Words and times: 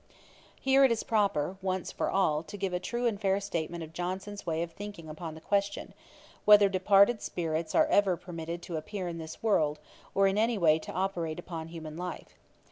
]Here 0.59 0.83
it 0.83 0.91
is 0.91 1.03
proper, 1.03 1.57
once 1.61 1.91
for 1.91 2.09
all, 2.09 2.41
to 2.41 2.57
give 2.57 2.73
a 2.73 2.79
true 2.79 3.05
and 3.05 3.21
fair 3.21 3.39
statement 3.39 3.83
of 3.83 3.93
Johnson's 3.93 4.47
way 4.47 4.63
of 4.63 4.71
thinking 4.71 5.07
upon 5.07 5.35
the 5.35 5.41
question, 5.41 5.93
whether 6.43 6.67
departed 6.69 7.21
spirits 7.21 7.75
are 7.75 7.85
ever 7.85 8.17
permitted 8.17 8.63
to 8.63 8.77
appear 8.77 9.07
in 9.07 9.19
this 9.19 9.43
world, 9.43 9.77
or 10.15 10.25
in 10.25 10.39
any 10.39 10.57
way 10.57 10.79
to 10.79 10.91
operate 10.91 11.37
upon 11.37 11.67
human 11.67 11.97
life. 11.97 12.33